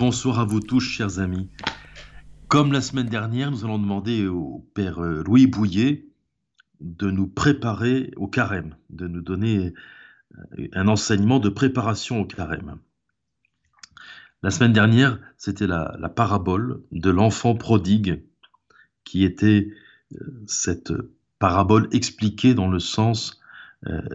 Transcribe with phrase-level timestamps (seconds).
[0.00, 1.50] Bonsoir à vous tous, chers amis.
[2.48, 6.06] Comme la semaine dernière, nous allons demander au Père euh, Louis Bouillet
[6.80, 9.74] de nous préparer au carême, de nous donner
[10.58, 12.78] euh, un enseignement de préparation au carême.
[14.42, 18.24] La semaine dernière, c'était la, parabole de l'enfant prodigue,
[19.04, 19.68] qui était
[20.14, 20.94] euh, cette
[21.38, 23.38] parabole expliquée dans le sens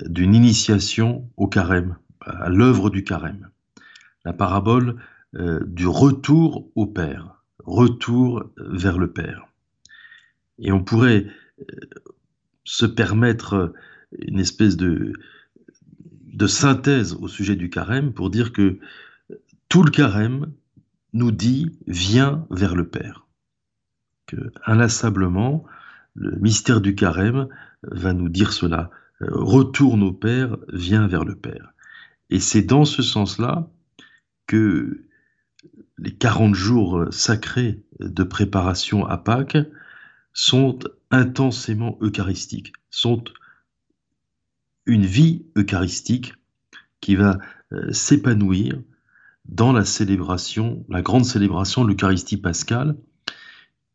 [0.07, 3.51] d'une initiation au carême, à l'œuvre du carême.
[4.23, 4.97] La parabole
[5.35, 9.47] euh, du retour au Père, retour vers le Père.
[10.59, 11.25] Et on pourrait
[11.59, 11.63] euh,
[12.63, 13.73] se permettre
[14.17, 15.13] une espèce de,
[16.33, 18.79] de synthèse au sujet du carême pour dire que
[19.69, 20.51] tout le carême
[21.13, 23.25] nous dit viens vers le Père.
[24.27, 25.65] Que inlassablement,
[26.13, 27.47] le mystère du carême
[27.83, 28.89] va nous dire cela.
[29.19, 31.73] Retourne au Père, viens vers le Père.
[32.29, 33.69] Et c'est dans ce sens-là
[34.47, 35.04] que
[35.97, 39.57] les 40 jours euh, sacrés de préparation à Pâques
[40.33, 40.79] sont
[41.11, 43.23] intensément eucharistiques, sont
[44.85, 46.33] une vie eucharistique
[46.99, 47.37] qui va
[47.71, 48.81] euh, s'épanouir
[49.45, 52.97] dans la célébration, la grande célébration de l'Eucharistie pascale,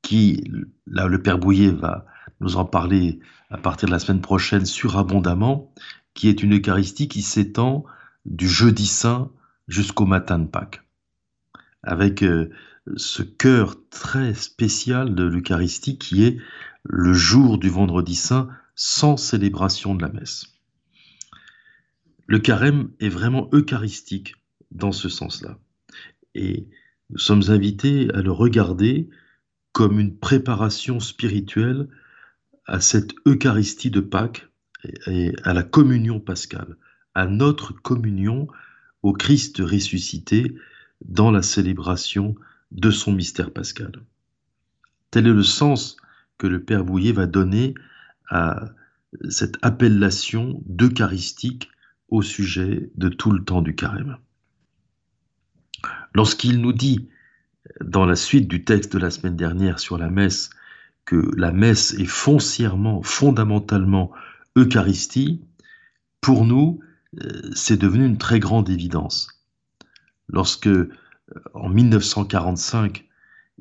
[0.03, 0.50] qui,
[0.86, 2.06] là le Père Bouillet va
[2.41, 5.75] nous en parler à partir de la semaine prochaine surabondamment,
[6.14, 7.84] qui est une Eucharistie qui s'étend
[8.25, 9.30] du jeudi saint
[9.69, 10.82] jusqu'au matin de Pâques
[11.83, 12.50] avec euh,
[12.97, 16.39] ce cœur très spécial de l'Eucharistie qui est
[16.84, 20.47] le jour du vendredi saint sans célébration de la messe.
[22.27, 24.37] Le carême est vraiment eucharistique
[24.70, 25.59] dans ce sens-là.
[26.34, 26.69] Et
[27.11, 29.11] nous sommes invités à le regarder
[29.72, 31.89] comme une préparation spirituelle
[32.67, 34.48] à cette Eucharistie de Pâques
[35.06, 36.77] et à la communion pascale,
[37.15, 38.47] à notre communion
[39.03, 40.55] au Christ ressuscité
[41.05, 42.34] dans la célébration
[42.70, 43.93] de son mystère pascal.
[45.11, 45.97] Tel est le sens
[46.39, 47.75] que le Père Bouillet va donner
[48.29, 48.67] à
[49.28, 51.71] cette appellation d'eucharistique
[52.09, 54.19] au sujet de tout le temps du carême.
[56.15, 57.09] Lorsqu'il nous dit,
[57.84, 60.50] dans la suite du texte de la semaine dernière sur la messe,
[61.05, 64.12] que la messe est foncièrement, fondamentalement
[64.56, 65.41] Eucharistie,
[66.21, 66.81] pour nous,
[67.21, 69.40] euh, c'est devenu une très grande évidence
[70.32, 70.91] lorsque, euh,
[71.54, 73.04] en 1945,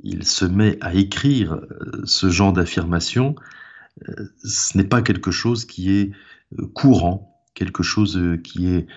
[0.03, 3.35] il se met à écrire euh, ce genre d'affirmation,
[4.07, 6.11] euh, ce n'est pas quelque chose qui est
[6.73, 8.87] courant, quelque chose qui est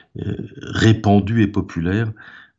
[0.56, 2.10] répandu et populaire,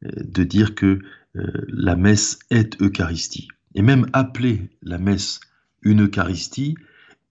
[0.03, 0.99] de dire que
[1.33, 3.47] la messe est Eucharistie.
[3.73, 5.39] Et même appeler la messe
[5.81, 6.75] une Eucharistie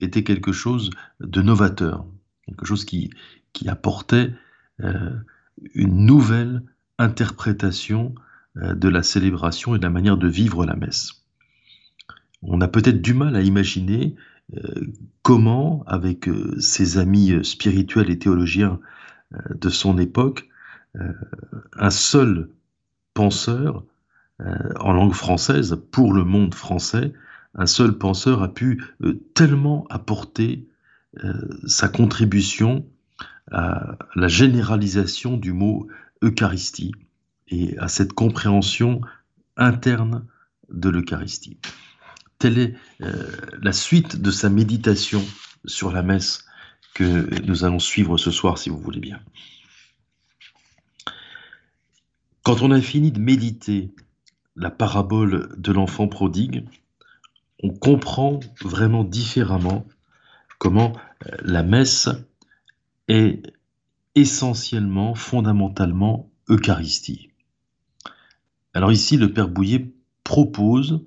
[0.00, 2.04] était quelque chose de novateur,
[2.46, 3.10] quelque chose qui,
[3.52, 4.32] qui apportait
[4.80, 6.62] une nouvelle
[7.02, 8.14] interprétation
[8.56, 11.24] euh, de la célébration et de la manière de vivre la messe.
[12.42, 14.14] On a peut-être du mal à imaginer
[14.56, 14.92] euh,
[15.22, 18.80] comment, avec euh, ses amis spirituels et théologiens
[19.48, 20.50] de son époque,
[21.78, 22.50] un seul
[23.14, 23.82] penseur
[24.38, 27.14] en langue française, pour le monde français,
[27.54, 28.84] un seul penseur a pu
[29.32, 30.68] tellement apporter
[31.64, 32.84] sa contribution
[33.50, 35.88] à la généralisation du mot
[36.22, 36.92] Eucharistie
[37.48, 39.00] et à cette compréhension
[39.56, 40.26] interne
[40.70, 41.58] de l'Eucharistie.
[42.38, 45.22] Telle est euh, la suite de sa méditation
[45.64, 46.44] sur la messe
[46.94, 49.20] que nous allons suivre ce soir, si vous voulez bien.
[52.42, 53.94] Quand on a fini de méditer
[54.56, 56.66] la parabole de l'enfant prodigue,
[57.62, 59.86] on comprend vraiment différemment
[60.58, 60.92] comment
[61.26, 62.08] euh, la messe
[63.08, 63.52] est
[64.14, 67.30] essentiellement, fondamentalement, Eucharistie.
[68.74, 69.92] Alors ici, le Père Bouillet
[70.24, 71.04] propose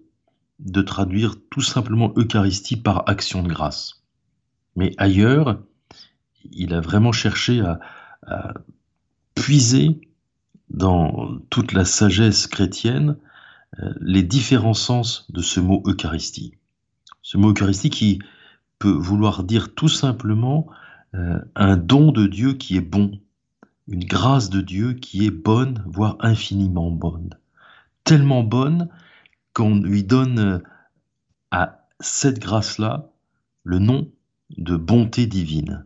[0.60, 4.04] de traduire tout simplement Eucharistie par action de grâce.
[4.76, 5.62] Mais ailleurs,
[6.52, 7.80] il a vraiment cherché à,
[9.36, 10.02] puiser
[10.72, 13.18] dans toute la sagesse chrétienne
[13.80, 16.54] euh, les différents sens de ce mot Eucharistie.
[17.22, 18.20] Ce mot Eucharistie qui
[18.80, 20.68] peut vouloir dire tout simplement
[21.16, 23.20] euh, un don de Dieu qui est bon,
[23.88, 27.30] une grâce de Dieu qui est bonne, voire infiniment bonne.
[28.04, 28.90] Tellement bonne
[29.54, 30.60] qu'on lui donne euh,
[31.52, 33.10] à cette grâce-là
[33.64, 34.12] le nom
[34.58, 35.86] de bonté divine.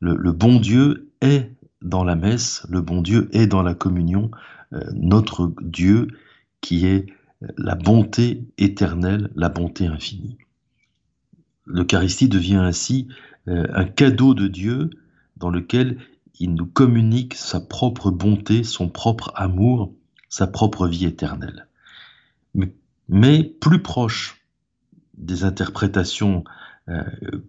[0.00, 1.50] Le, bon Dieu est
[1.80, 4.30] dans la messe, le bon Dieu est dans la communion,
[4.74, 6.08] euh, notre Dieu
[6.60, 7.06] qui est
[7.56, 10.36] la bonté éternelle, la bonté infinie.
[11.64, 13.08] L'Eucharistie devient ainsi
[13.48, 14.90] un cadeau de Dieu
[15.36, 15.98] dans lequel
[16.38, 19.94] il nous communique sa propre bonté, son propre amour,
[20.28, 21.66] sa propre vie éternelle.
[23.08, 24.42] mais, plus proche
[25.16, 26.44] des interprétations
[26.88, 27.02] euh,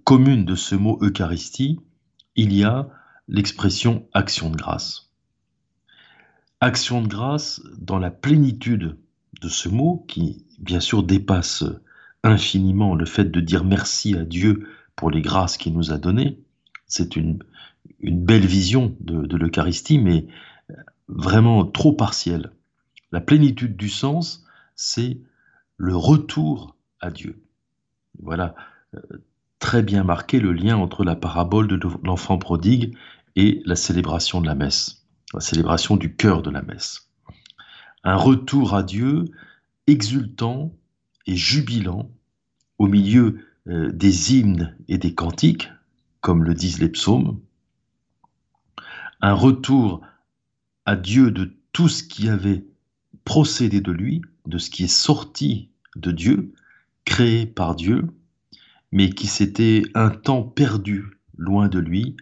[0.03, 1.79] communes de ce mot Eucharistie,
[2.35, 2.89] il y a
[3.27, 5.11] l'expression action de grâce.
[6.61, 8.97] Action de grâce dans la plénitude
[9.41, 11.63] de ce mot qui, bien sûr, dépasse
[12.23, 14.67] infiniment le fait de dire merci à Dieu
[14.97, 16.41] pour les grâces qu'il nous a données.
[16.87, 17.39] C'est une,
[18.01, 20.27] belle vision de, l'Eucharistie, mais
[21.07, 22.51] vraiment trop partielle.
[23.13, 24.45] La plénitude du sens,
[24.75, 25.21] c'est
[25.77, 27.41] le retour à Dieu.
[28.21, 28.55] Voilà
[28.95, 28.99] euh,
[29.59, 32.97] très bien marqué le lien entre la parabole de l'enfant prodigue
[33.35, 37.09] et la célébration de la messe, la célébration du cœur de la messe.
[38.03, 39.25] Un retour à Dieu
[39.85, 40.73] exultant
[41.27, 42.09] et jubilant
[42.77, 45.69] au milieu euh, des hymnes et des cantiques,
[46.21, 47.39] comme le disent les psaumes,
[49.21, 50.01] un retour
[50.85, 52.65] à Dieu de tout ce qui avait
[53.25, 56.53] procédé de lui, de ce qui est sorti de Dieu,
[57.03, 58.07] créé par Dieu,
[58.91, 61.05] mais qui s'était un temps perdu
[61.37, 62.15] loin de lui,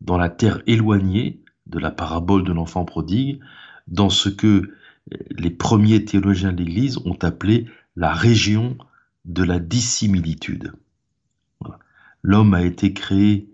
[0.00, 3.40] dans la terre éloignée de la parabole de l'enfant prodigue,
[3.86, 4.72] dans ce que
[5.30, 7.66] les premiers théologiens de l'Église ont appelé
[7.96, 8.76] la région
[9.24, 10.72] de la dissimilitude.
[12.26, 13.48] L'homme a été créé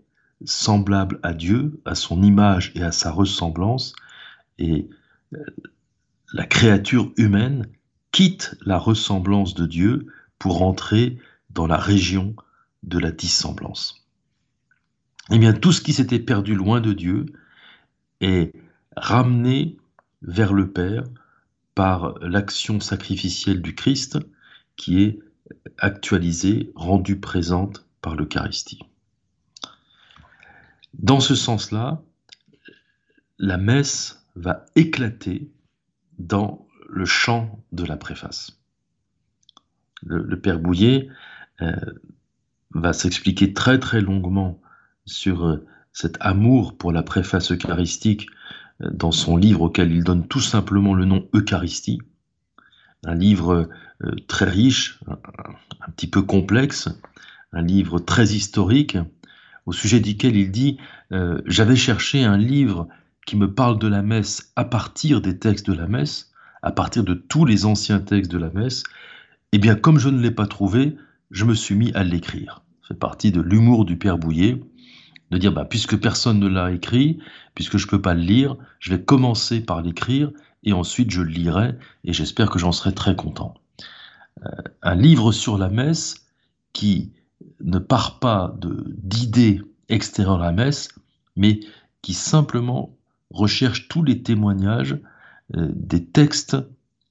[0.46, 3.92] semblable à Dieu, à son image et à sa ressemblance,
[4.58, 4.88] et
[5.34, 5.44] euh,
[6.32, 7.68] la créature humaine
[8.12, 10.06] quitte la ressemblance de Dieu
[10.38, 11.18] pour entrer
[11.50, 12.34] dans la région
[12.82, 14.06] de la dissemblance.
[15.30, 17.26] Eh bien, tout ce qui s'était perdu loin de Dieu
[18.22, 18.54] est
[18.96, 19.76] ramené
[20.22, 21.04] vers le Père
[21.74, 24.18] par l'action sacrificielle du Christ
[24.76, 25.18] qui est
[25.76, 28.80] actualisée, rendue présente par l'Eucharistie.
[30.94, 32.02] Dans ce sens-là,
[33.38, 35.50] la messe va éclater
[36.18, 38.58] dans le chant de la préface.
[40.02, 41.08] Le, Père Bouillet
[41.62, 41.74] euh,
[42.70, 44.60] va s'expliquer très très longuement
[45.06, 48.26] sur euh, cet amour pour la préface eucharistique
[48.82, 52.00] euh, dans son livre auquel il donne tout simplement le nom Eucharistie,
[53.04, 53.68] un livre
[54.28, 56.88] très riche, un, petit peu complexe,
[57.52, 58.98] un livre très historique,
[59.66, 60.78] au sujet duquel il dit
[61.12, 62.88] euh, J'avais cherché un livre
[63.26, 66.32] qui me parle de la messe à partir des textes de la messe,
[66.62, 68.82] à partir de tous les anciens textes de la messe.
[69.52, 70.96] Eh bien, comme je ne l'ai pas trouvé,
[71.30, 72.62] je me suis mis à l'écrire.
[72.88, 74.60] C'est partie de l'humour du Père Bouillet,
[75.30, 77.18] de dire bah, puisque personne ne l'a écrit,
[77.54, 80.30] puisque je ne peux pas le lire, je vais commencer par l'écrire
[80.64, 83.54] et ensuite je le lirai et j'espère que j'en serai très content.
[84.44, 84.50] Euh,
[84.82, 86.26] un livre sur la messe
[86.72, 87.12] qui
[87.60, 90.88] ne part pas d'idées extérieures à la messe,
[91.36, 91.60] mais
[92.02, 92.96] qui simplement
[93.30, 94.98] recherche tous les témoignages
[95.56, 96.56] euh, des textes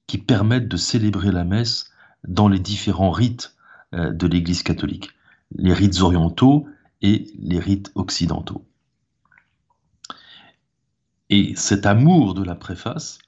[0.06, 1.90] qui permettent de célébrer la messe
[2.26, 3.56] dans les différents rites
[3.94, 5.10] euh, de l'Église catholique,
[5.54, 6.66] les rites orientaux
[7.00, 8.64] et les rites occidentaux.
[11.30, 13.18] Et cet amour de la préface,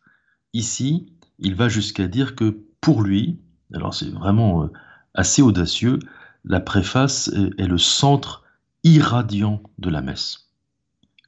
[0.53, 1.07] ici,
[1.39, 3.41] il va jusqu'à dire que pour lui,
[3.73, 4.73] alors c'est vraiment euh,
[5.15, 5.99] assez audacieux,
[6.45, 8.45] la préface est, le centre
[8.83, 10.51] irradiant de la messe.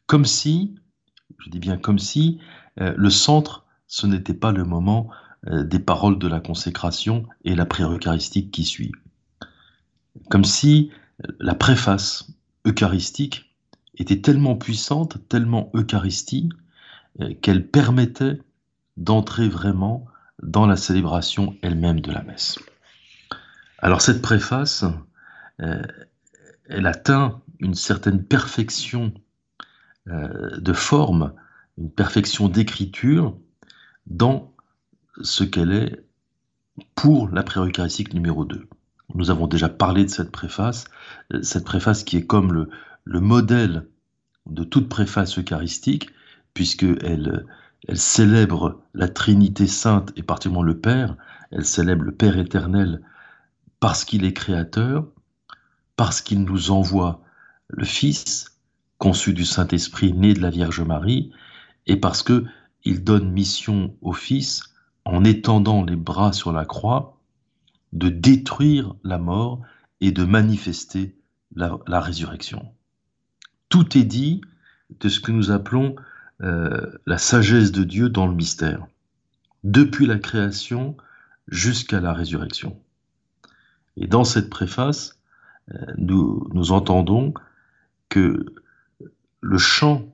[0.06, 0.76] Comme si,
[1.38, 2.38] je dis bien comme si,
[2.80, 5.08] euh, le centre, ce n'était pas le moment
[5.46, 8.92] euh, des paroles de la consécration et la prière eucharistique qui suit.
[10.28, 10.90] Comme si
[11.24, 12.30] euh, la préface
[12.66, 13.54] eucharistique
[13.96, 16.50] était tellement puissante, tellement eucharistie,
[17.40, 18.42] qu'elle permettait
[18.98, 20.04] d'entrer vraiment
[20.42, 22.58] dans la célébration elle-même de la messe.
[23.86, 24.84] Alors cette préface,
[25.62, 25.80] euh,
[26.68, 29.14] elle atteint une certaine perfection
[30.08, 31.32] euh, de forme,
[31.78, 33.38] une perfection d'écriture
[34.08, 34.52] dans
[35.22, 36.04] ce qu'elle est
[36.96, 38.66] pour la prière eucharistique numéro 2.
[39.14, 40.86] Nous avons déjà parlé de cette préface,
[41.32, 42.68] euh, cette préface qui est comme le,
[43.04, 43.86] le modèle
[44.46, 46.10] de toute préface eucharistique,
[46.54, 47.46] puisqu'elle
[47.86, 51.16] elle célèbre la Trinité sainte et particulièrement le Père,
[51.52, 53.00] elle célèbre le Père éternel
[53.80, 55.06] parce qu'il est créateur,
[55.96, 57.22] parce qu'il nous envoie
[57.68, 58.58] le Fils,
[58.98, 61.32] conçu du Saint-Esprit, né de la Vierge Marie,
[61.86, 62.44] et parce que
[62.84, 64.62] il donne mission au Fils,
[65.04, 67.20] en étendant les bras sur la croix,
[67.92, 69.62] de détruire la mort
[70.00, 71.16] et de manifester
[71.54, 72.72] la, résurrection.
[73.68, 74.40] Tout est dit
[75.00, 75.96] de ce que nous appelons
[76.42, 78.86] euh, la sagesse de Dieu dans le mystère,
[79.64, 80.96] depuis la création
[81.48, 82.78] jusqu'à la résurrection.
[83.96, 85.18] Et dans cette préface,
[85.72, 87.34] euh, nous, entendons
[88.08, 88.46] que
[89.40, 90.04] le chant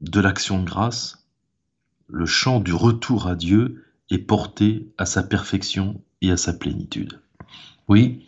[0.00, 1.26] de l'action de grâce,
[2.08, 7.20] le chant du retour à Dieu est porté à sa perfection et à sa plénitude.
[7.88, 8.26] Oui,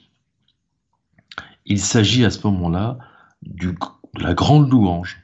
[1.67, 2.99] il s'agit à ce moment-là
[3.43, 3.75] de
[4.19, 5.23] la grande louange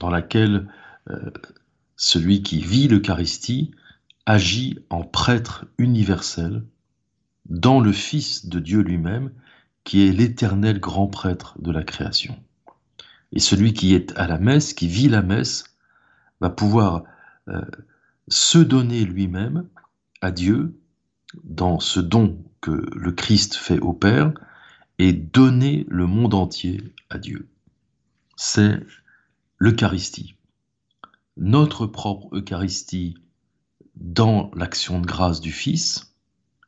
[0.00, 0.68] dans laquelle
[1.10, 1.30] euh,
[1.96, 3.72] celui qui vit l'Eucharistie
[4.24, 6.64] agit en prêtre universel
[7.48, 9.30] dans le Fils de Dieu lui-même,
[9.84, 12.36] qui est l'éternel grand prêtre de la création.
[13.32, 15.64] Et celui qui est à la messe, qui vit la messe,
[16.40, 17.04] va pouvoir
[17.48, 17.64] euh,
[18.28, 19.68] se donner lui-même
[20.20, 20.78] à Dieu
[21.44, 24.32] dans ce don que le Christ fait au Père
[24.98, 27.48] et donner le monde entier à Dieu.
[28.36, 28.80] C'est
[29.58, 30.34] l'Eucharistie.
[31.36, 33.16] Notre propre Eucharistie
[33.94, 36.14] dans l'action de grâce du Fils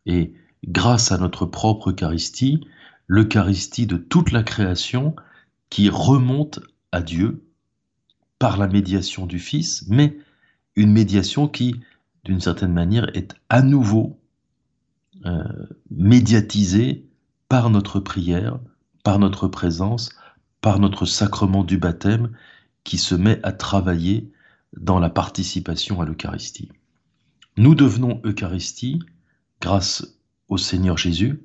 [0.07, 0.35] et
[0.67, 2.67] grâce à notre propre Eucharistie,
[3.07, 5.15] l'Eucharistie de toute la création
[5.71, 6.61] qui remonte
[6.93, 7.45] à Dieu
[8.39, 10.17] par la médiation du Fils, mais
[10.77, 11.81] une médiation qui,
[12.25, 14.19] d'une certaine manière, est à nouveau
[15.27, 15.43] euh,
[15.91, 17.05] médiatisée
[17.49, 18.59] par notre prière,
[19.03, 20.11] par notre présence,
[20.61, 22.31] par notre sacrement du baptême
[22.85, 24.31] qui se met à travailler
[24.77, 26.71] dans la participation à l'Eucharistie.
[27.57, 29.01] Nous devenons Eucharistie
[29.61, 30.18] grâce
[30.49, 31.41] au Seigneur Jésus,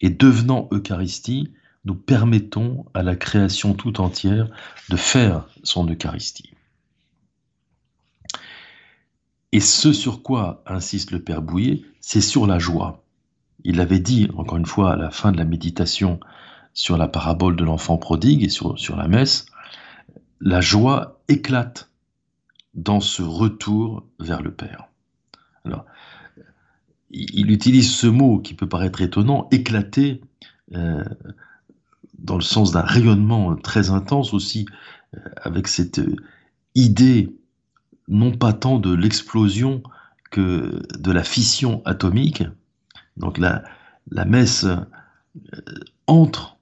[0.00, 1.52] et devenant Eucharistie,
[1.84, 4.48] nous permettons à la création tout entière
[4.88, 6.52] de faire son Eucharistie.
[9.52, 13.02] Et ce sur quoi insiste le Père Bouillet, c'est sur la joie.
[13.64, 16.20] Il l'avait dit, encore une fois, à la fin de la méditation
[16.72, 19.46] sur la parabole de l'enfant prodigue et sur, sur la messe,
[20.40, 21.90] la joie éclate
[22.74, 24.88] dans ce retour vers le Père.
[25.64, 25.84] Alors,
[27.10, 30.20] il utilise ce mot qui peut paraître étonnant, éclater,
[30.74, 31.04] euh,
[32.18, 34.66] dans le sens d'un rayonnement très intense aussi,
[35.16, 36.00] euh, avec cette
[36.74, 37.34] idée
[38.08, 39.82] non pas tant de l'explosion
[40.30, 42.44] que de la fission atomique.
[43.16, 43.64] Donc la,
[44.10, 44.76] la messe euh,
[46.06, 46.56] entre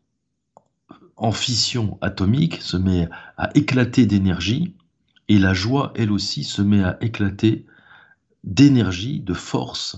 [1.17, 4.75] en fission atomique, se met à éclater d'énergie,
[5.27, 7.67] et la joie, elle aussi, se met à éclater
[8.45, 9.97] d'énergie, de force,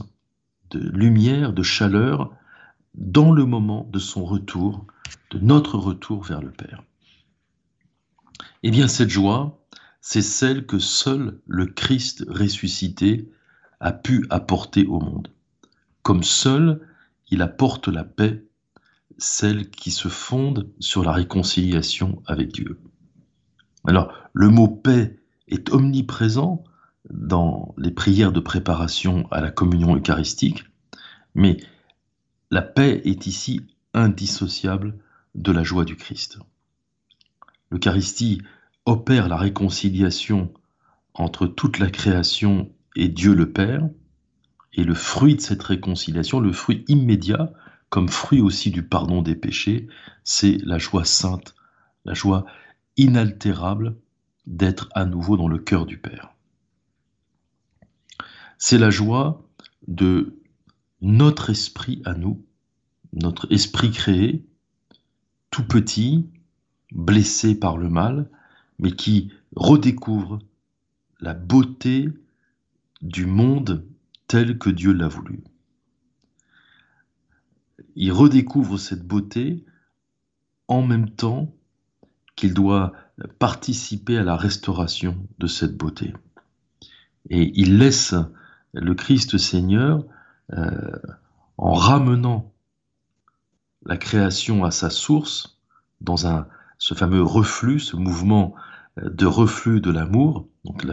[0.70, 2.32] de lumière, de chaleur,
[2.94, 4.86] dans le moment de son retour,
[5.30, 6.82] de notre retour vers le Père.
[8.62, 9.60] Eh bien, cette joie,
[10.00, 13.28] c'est celle que seul le Christ ressuscité
[13.80, 15.28] a pu apporter au monde.
[16.02, 16.80] Comme seul
[17.30, 18.44] il apporte la paix,
[19.18, 22.78] celle qui se fonde sur la réconciliation avec Dieu.
[23.86, 25.16] Alors, le mot paix
[25.48, 26.64] est omniprésent
[27.09, 30.64] dans les prières de préparation à la communion eucharistique,
[31.35, 31.57] mais
[32.50, 33.62] la paix est ici
[33.95, 34.99] indissociable
[35.35, 36.38] de la joie du Christ.
[37.71, 38.42] L'Eucharistie
[38.85, 40.52] opère la réconciliation
[41.14, 43.88] entre toute la création et Dieu le Père,
[44.73, 47.52] et le fruit de cette réconciliation, le fruit immédiat,
[47.88, 49.88] comme fruit aussi du pardon des péchés,
[50.23, 51.54] c'est la joie sainte,
[52.04, 52.47] la joie
[52.97, 53.97] inaltérable
[54.47, 56.35] d'être à nouveau dans le cœur du Père.
[58.62, 59.42] C'est la joie
[59.88, 60.38] de
[61.00, 62.44] notre esprit à nous,
[63.14, 64.44] notre esprit créé,
[65.50, 66.28] tout petit,
[66.92, 68.28] blessé par le mal,
[68.78, 70.40] mais qui redécouvre
[71.20, 72.10] la beauté
[73.00, 73.86] du monde
[74.26, 75.42] tel que Dieu l'a voulu.
[77.96, 79.64] Il redécouvre cette beauté
[80.68, 81.50] en même temps
[82.36, 82.92] qu'il doit
[83.38, 86.12] participer à la restauration de cette beauté.
[87.30, 88.14] Et il laisse
[88.72, 90.04] le Christ Seigneur,
[90.52, 90.98] euh,
[91.58, 92.52] en ramenant
[93.84, 95.58] la création à sa source,
[96.00, 96.46] dans un,
[96.78, 98.54] ce fameux reflux, ce mouvement
[98.96, 100.86] de reflux de l'amour, donc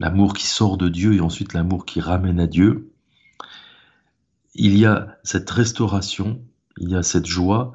[0.00, 2.90] l'amour qui sort de Dieu et ensuite l'amour qui ramène à Dieu,
[4.54, 6.40] il y a cette restauration,
[6.78, 7.74] il y a cette joie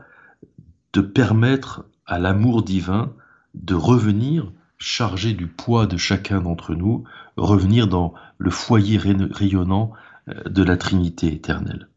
[0.94, 3.14] de permettre à l'amour divin
[3.54, 7.04] de revenir chargé du poids de chacun d'entre nous,
[7.40, 9.94] revenir dans le foyer rayonnant
[10.28, 11.88] euh, de la Trinité éternelle.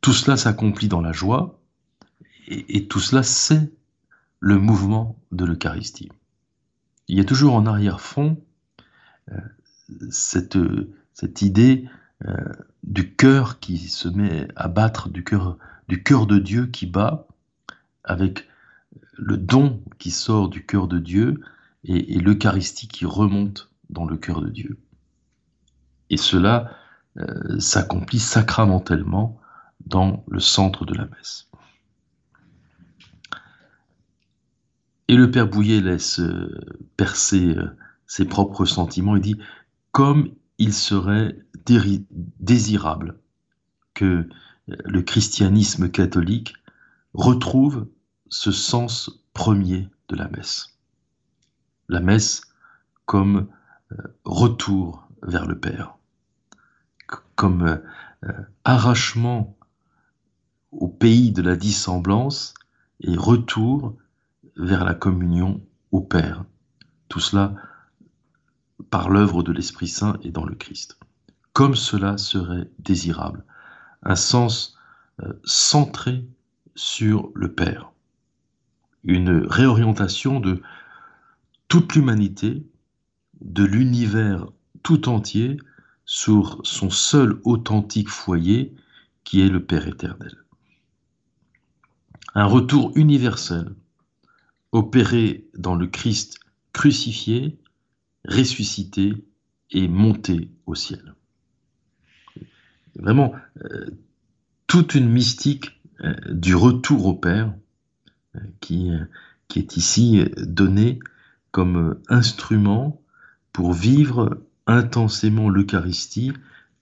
[0.00, 1.58] Tout cela s'accomplit dans la joie,
[2.48, 3.72] et, tout cela, c'est
[4.40, 6.10] le mouvement de l'Eucharistie
[7.08, 8.42] il y a toujours en arrière-fond
[9.30, 9.38] euh,
[10.10, 10.56] cette,
[11.42, 11.86] idée
[12.24, 12.34] euh,
[12.82, 15.58] du cœur qui se met à battre, du cœur
[16.26, 17.26] de Dieu qui bat,
[18.02, 18.48] avec
[19.14, 21.40] le don qui sort du cœur de Dieu
[21.84, 24.78] et, l'Eucharistie qui remonte dans le cœur de Dieu.
[26.10, 26.76] Et cela
[27.18, 29.40] euh, s'accomplit sacramentellement
[29.86, 31.48] dans le centre de la messe.
[35.08, 36.58] Et le père Bouillet laisse euh,
[36.96, 39.38] percer euh, ses propres sentiments et dit
[39.90, 41.38] Comme il serait
[42.40, 43.18] désirable
[43.94, 44.28] que
[44.66, 46.54] le christianisme catholique
[47.14, 47.88] retrouve
[48.28, 50.78] ce sens premier de la messe.
[51.88, 52.42] La messe
[53.06, 53.48] comme
[54.24, 55.96] retour vers le Père,
[57.34, 57.80] comme
[58.24, 58.30] euh,
[58.64, 59.56] arrachement
[60.70, 62.54] au pays de la dissemblance
[63.00, 63.96] et retour
[64.56, 66.44] vers la communion au Père.
[67.08, 67.54] Tout cela
[68.90, 70.98] par l'œuvre de l'Esprit Saint et dans le Christ.
[71.52, 73.44] Comme cela serait désirable.
[74.02, 74.76] Un sens
[75.22, 76.24] euh, centré
[76.74, 77.92] sur le Père.
[79.04, 80.62] Une réorientation de
[81.68, 82.66] toute l'humanité,
[83.44, 84.46] de l'univers
[84.82, 85.58] tout entier,
[86.04, 88.74] sur son seul authentique foyer
[89.24, 90.36] qui est le Père éternel.
[92.34, 93.74] Un retour universel,
[94.72, 96.40] opéré dans le Christ
[96.72, 97.58] crucifié,
[98.26, 99.24] ressuscité
[99.70, 101.14] et monté au ciel.
[102.96, 103.34] Vraiment,
[103.64, 103.90] euh,
[104.66, 107.54] toute une mystique euh, du retour au Père
[108.36, 108.90] euh, qui,
[109.48, 110.98] qui est ici donnée
[111.50, 113.01] comme instrument
[113.52, 116.32] pour vivre intensément l'Eucharistie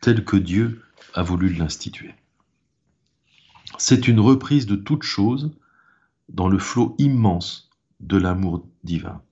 [0.00, 0.82] telle que Dieu
[1.14, 2.14] a voulu l'instituer.
[3.78, 5.50] C'est une reprise de toute chose
[6.28, 9.22] dans le flot immense de l'amour divin.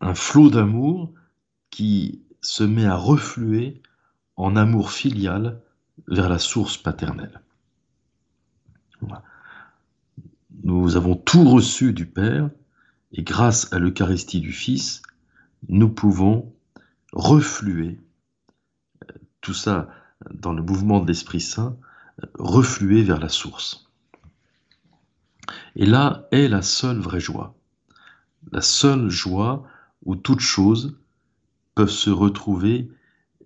[0.00, 1.12] Un flot d'amour
[1.70, 3.82] qui se met à refluer
[4.36, 5.60] en amour filial
[6.08, 7.40] vers la source paternelle.
[10.64, 12.50] Nous avons tout reçu du Père
[13.12, 15.02] et grâce à l'Eucharistie du Fils,
[15.68, 16.52] nous pouvons
[17.12, 18.00] refluer,
[19.04, 19.88] euh, tout ça
[20.32, 21.76] dans le mouvement de l'Esprit Saint,
[22.38, 23.88] refluer vers la source.
[25.76, 27.54] Et là est la seule vraie joie,
[28.52, 29.66] la seule joie
[30.04, 30.96] où toutes choses
[31.74, 32.90] peuvent se retrouver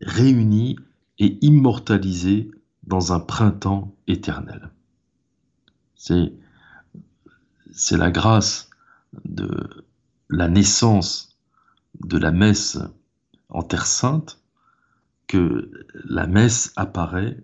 [0.00, 0.78] réunies
[1.18, 2.50] et immortalisées
[2.84, 4.70] dans un printemps éternel.
[5.96, 6.32] C'est
[7.92, 8.70] la grâce
[9.24, 9.86] de
[10.28, 11.33] la naissance
[12.00, 12.78] de la messe
[13.48, 14.40] en Terre Sainte
[15.26, 15.70] que
[16.04, 17.38] la messe apparaît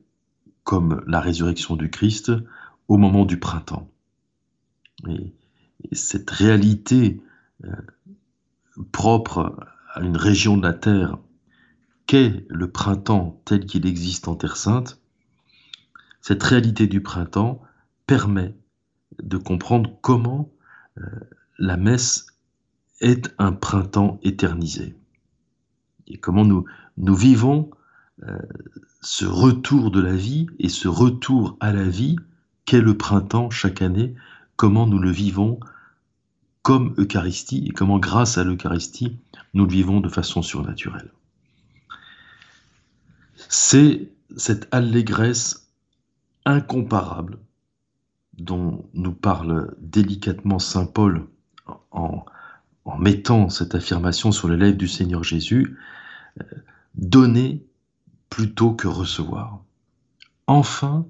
[0.64, 2.32] comme la résurrection du Christ
[2.88, 3.90] au moment du printemps.
[5.08, 5.34] Et,
[5.92, 7.22] cette réalité
[7.64, 7.72] euh,
[8.92, 11.16] propre à une région de la Terre
[12.06, 15.00] qu'est le printemps tel qu'il existe en Terre Sainte,
[16.20, 17.62] cette réalité du printemps
[18.06, 18.54] permet
[19.22, 20.50] de comprendre comment
[20.98, 21.02] euh,
[21.58, 22.26] la messe
[23.00, 24.94] est un printemps éternisé
[26.10, 26.64] et comment nous,
[26.98, 27.70] nous vivons
[28.24, 28.38] euh,
[29.00, 32.16] ce retour de la vie et ce retour à la vie
[32.64, 34.14] qu'est le printemps chaque année,
[34.56, 35.60] comment nous le vivons
[36.62, 39.16] comme Eucharistie et comment grâce à l'Eucharistie
[39.54, 41.10] nous le vivons de façon surnaturelle.
[43.48, 45.70] C'est cette allégresse
[46.44, 47.38] incomparable
[48.36, 51.26] dont nous parle délicatement Saint Paul
[51.90, 52.24] en,
[52.84, 55.76] en mettant cette affirmation sur les lèvres du Seigneur Jésus,
[56.40, 56.44] euh,
[56.94, 57.64] donner
[58.28, 59.62] plutôt que recevoir.
[60.46, 61.06] Enfin,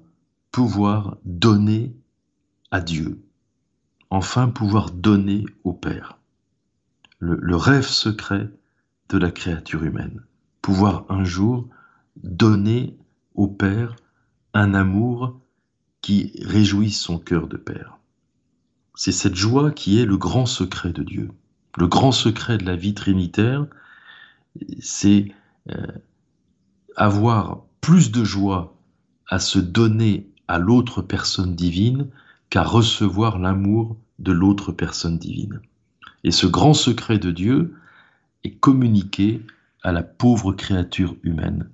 [0.51, 1.95] pouvoir donner
[2.71, 3.23] à Dieu.
[4.09, 6.17] Enfin, pouvoir donner au Père.
[7.19, 8.49] Le, le, rêve secret
[9.09, 10.21] de la créature humaine.
[10.61, 11.67] Pouvoir un jour
[12.23, 12.97] donner
[13.35, 13.95] au Père
[14.53, 15.39] un amour
[16.01, 17.97] qui réjouisse son cœur de Père.
[18.95, 21.31] C'est cette joie qui est le grand secret de Dieu.
[21.77, 23.65] Le grand secret de la vie trinitaire,
[24.79, 25.33] c'est
[25.69, 25.87] euh,
[26.95, 28.75] avoir plus de joie
[29.29, 32.07] à se donner à l'autre personne divine
[32.49, 35.61] qu'à recevoir l'amour de l'autre personne divine.
[36.23, 37.75] Et ce grand secret de Dieu
[38.43, 39.41] est communiqué
[39.81, 41.69] à la pauvre créature humaine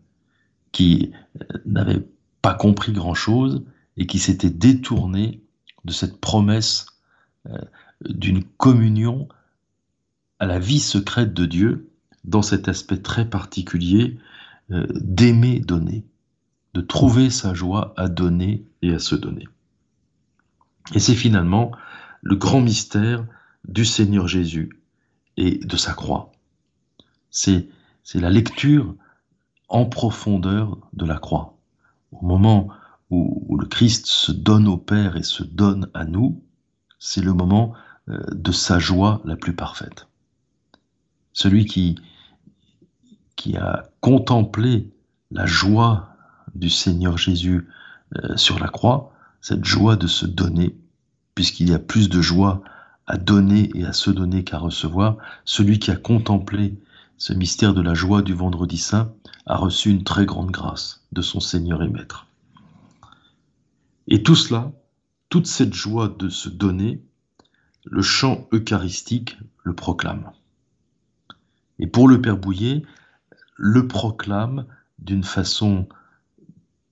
[0.71, 2.07] qui euh, n'avait
[2.41, 3.65] pas compris grand-chose
[3.97, 5.41] et qui s'était détournée
[5.85, 6.85] de cette promesse
[7.49, 7.57] euh,
[8.05, 9.27] d'une communion
[10.39, 11.89] à la vie secrète de Dieu
[12.23, 14.17] dans cet aspect très particulier
[14.71, 16.05] euh, d'aimer donner,
[16.73, 19.47] de trouver sa joie à donner et à se donner.
[20.93, 21.71] Et c'est finalement
[22.21, 23.25] le grand mystère
[23.67, 24.69] du Seigneur Jésus
[25.37, 26.31] et de sa croix.
[27.29, 27.69] C'est,
[28.13, 28.95] la lecture
[29.69, 31.57] en profondeur de la croix.
[32.11, 32.69] Au moment
[33.09, 36.41] où, où, le Christ se donne au Père et se donne à nous,
[36.99, 37.73] c'est le moment
[38.09, 40.07] euh, de sa joie la plus parfaite.
[41.37, 41.99] Celui qui,
[43.35, 44.89] qui a contemplé
[45.29, 46.09] la joie
[46.55, 47.67] du Seigneur Jésus
[48.15, 50.75] euh, sur la croix, cette joie de se donner,
[51.35, 52.63] puisqu'il y a plus de joie
[53.05, 56.73] à donner et à se donner qu'à recevoir, celui qui a contemplé
[57.19, 59.13] ce mystère de la joie du vendredi saint,
[59.45, 62.25] a reçu une très grande grâce de son Seigneur et Maître.
[64.07, 64.71] Et tout cela,
[65.29, 66.99] toute cette joie de se donner,
[67.83, 70.31] le chant eucharistique le proclame.
[71.79, 72.83] Et pour le Père Bouillet,
[73.55, 74.65] le proclame
[74.99, 75.87] d'une façon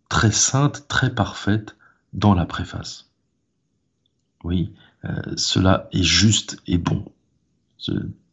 [0.10, 1.76] très sainte, très parfaite
[2.14, 3.10] dans la préface.
[4.44, 4.74] Oui,
[5.06, 7.06] euh, cela est juste et bon.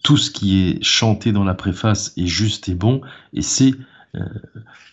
[0.03, 3.73] tout ce qui est chanté dans la préface est juste et bon, et c'est
[4.15, 4.25] euh,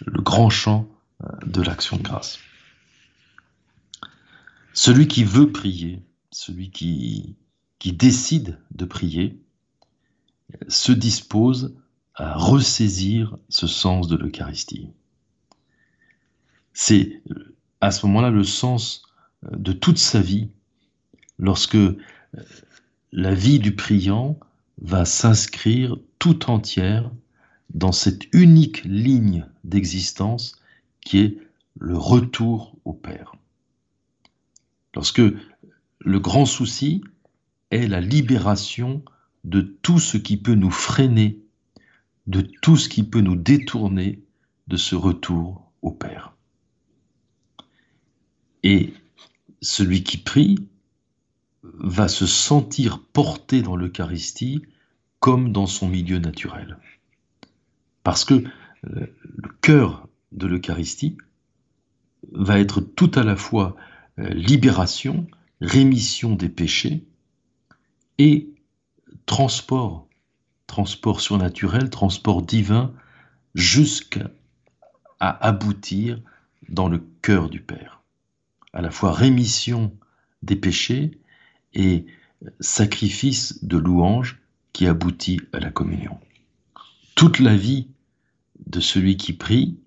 [0.06, 0.88] le grand chant
[1.24, 2.40] euh, de l'action de grâce.
[4.74, 7.36] Celui qui veut prier, celui qui,
[7.80, 9.42] qui décide de prier,
[10.68, 11.76] se dispose
[12.16, 14.90] à ressaisir ce sens de l'Eucharistie.
[16.74, 17.22] C'est
[17.82, 19.04] à ce moment-là le sens
[19.52, 20.50] de toute sa vie,
[21.38, 21.78] lorsque
[23.12, 24.40] la vie du priant
[24.82, 27.12] va s'inscrire tout entière
[27.74, 30.60] dans cette unique ligne d'existence
[31.02, 31.38] qui est
[31.80, 33.34] le retour au Père.
[34.96, 35.22] Lorsque
[36.00, 37.02] le grand souci
[37.72, 39.04] est la libération
[39.44, 41.40] de tout ce qui peut nous freiner,
[42.28, 44.22] de tout ce qui peut nous détourner
[44.68, 46.36] de ce retour au Père.
[48.64, 48.94] Et
[49.62, 50.58] celui qui prie
[51.64, 54.62] va se sentir porté dans l'Eucharistie
[55.20, 56.78] comme dans son milieu naturel.
[58.04, 61.18] Parce que euh, le cœur de l'Eucharistie
[62.32, 63.76] va être tout à la fois
[64.20, 65.28] euh, libération,
[65.62, 67.06] rémission des péchés
[68.18, 68.50] et
[69.26, 70.08] transport,
[70.68, 72.94] transport surnaturel, transport divin,
[73.56, 74.30] jusqu'à
[75.20, 76.22] aboutir
[76.70, 78.02] dans le cœur du Père.
[78.74, 79.94] À la fois rémission
[80.44, 81.20] des péchés
[81.74, 82.06] et
[82.60, 84.40] sacrifice de louange
[84.74, 86.20] qui aboutit à la communion.
[87.16, 87.88] Toute la vie
[88.66, 89.78] de celui qui prie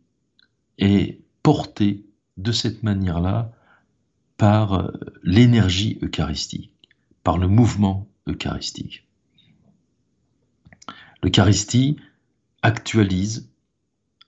[0.79, 2.05] est portée
[2.37, 3.53] de cette manière-là
[4.37, 4.90] par
[5.23, 6.73] l'énergie eucharistique,
[7.23, 9.07] par le mouvement eucharistique.
[11.23, 11.97] L'Eucharistie
[12.63, 13.49] actualise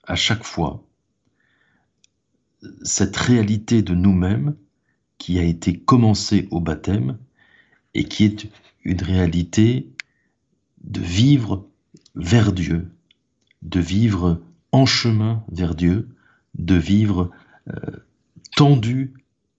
[0.03, 0.83] à chaque fois
[2.83, 4.55] cette réalité de nous-mêmes
[5.17, 7.17] qui a été commencée au baptême
[7.93, 8.49] et qui est
[8.83, 9.89] une réalité
[10.83, 11.67] de vivre
[12.15, 12.91] vers Dieu,
[13.61, 16.09] de vivre en chemin vers Dieu,
[16.57, 17.31] de vivre
[17.69, 17.79] euh,
[18.55, 19.13] tendu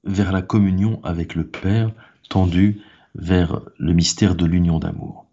[0.05, 1.93] vers la communion avec le Père,
[2.29, 2.81] tendu
[3.15, 5.26] vers le mystère de l'union d'amour.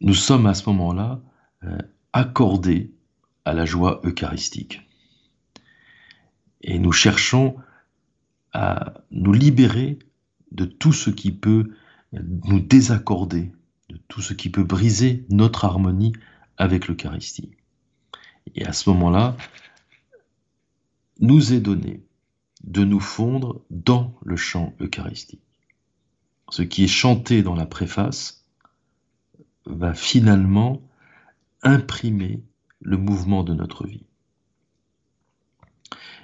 [0.00, 1.20] Nous sommes à ce moment-là
[1.64, 1.78] euh,
[2.12, 2.92] accordés
[3.44, 4.82] à la joie eucharistique.
[6.62, 7.56] Et nous cherchons
[8.52, 9.98] à nous libérer
[10.52, 11.70] de tout ce qui peut
[12.12, 13.52] nous désaccorder,
[13.88, 16.12] de tout ce qui peut briser notre harmonie
[16.56, 17.50] avec l'Eucharistie.
[18.54, 19.36] Et à ce moment-là,
[21.20, 22.02] nous est donné
[22.64, 25.42] de nous fondre dans le chant eucharistique.
[26.50, 28.45] Ce qui est chanté dans la préface
[29.66, 30.82] va finalement
[31.62, 32.42] imprimer
[32.80, 34.06] le mouvement de notre vie.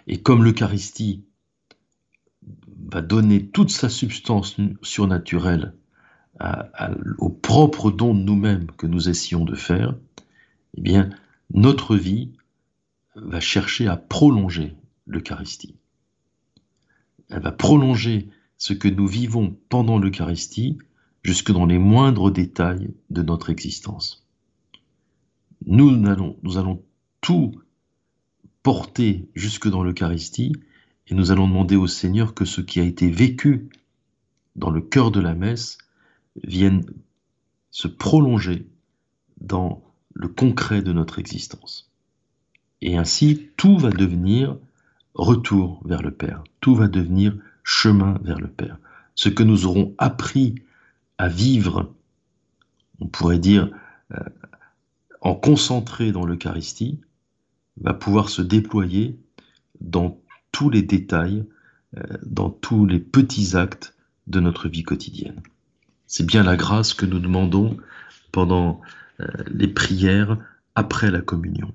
[0.07, 1.24] Et comme l'Eucharistie
[2.87, 5.74] va donner toute sa substance surnaturelle
[7.18, 9.94] au propre don de nous-mêmes que nous essayons de faire,
[10.76, 11.11] eh bien,
[11.52, 12.33] notre vie
[13.14, 14.74] va chercher à prolonger
[15.07, 15.76] l'Eucharistie.
[17.31, 20.78] Elle va prolonger ce que nous vivons pendant l'Eucharistie
[21.22, 24.26] jusque dans les moindres détails de notre existence.
[25.66, 26.82] Nous allons, nous allons
[27.20, 27.61] tout
[28.62, 30.52] porter jusque dans l'Eucharistie
[31.08, 33.68] et nous allons demander au Seigneur que ce qui a été vécu
[34.56, 35.78] dans le cœur de la messe
[36.42, 36.85] vienne
[37.70, 38.66] se prolonger
[39.40, 39.82] dans
[40.14, 41.90] le concret de notre existence.
[42.80, 44.56] Et ainsi, tout va devenir
[45.14, 48.78] retour vers le Père, tout va devenir chemin vers le Père.
[49.14, 50.56] Ce que nous aurons appris
[51.18, 51.94] à vivre,
[53.01, 53.70] on pourrait dire,
[54.12, 54.18] euh,
[55.20, 57.01] en concentré dans l'Eucharistie,
[57.81, 59.18] va pouvoir se déployer
[59.81, 60.20] dans
[60.51, 61.44] tous les détails,
[61.96, 63.94] euh, dans tous les petits actes
[64.27, 65.40] de notre vie quotidienne.
[66.07, 67.77] C'est bien la grâce que nous demandons
[68.31, 68.81] pendant
[69.20, 70.38] euh, les prières
[70.75, 71.72] après la communion.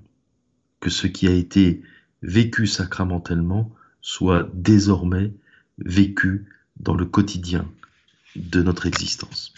[0.80, 1.82] Que ce qui a été
[2.22, 3.70] vécu sacramentellement
[4.00, 5.32] soit désormais
[5.78, 6.46] vécu
[6.78, 7.68] dans le quotidien
[8.36, 9.52] de notre existence.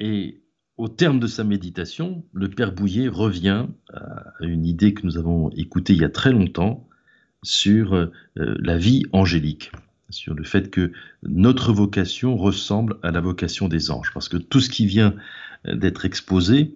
[0.00, 0.42] Et
[0.76, 5.50] au terme de sa méditation, le Père Bouillet revient à une idée que nous avons
[5.50, 6.86] écoutée il y a très longtemps
[7.42, 9.72] sur euh, la vie angélique.
[10.10, 14.60] sur le fait que notre vocation ressemble à la vocation des anges, parce que tout
[14.60, 15.14] ce qui vient
[15.64, 16.74] d'être exposé